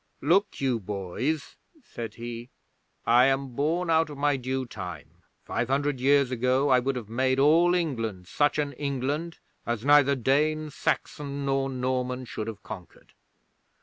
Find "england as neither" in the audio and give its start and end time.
8.73-10.15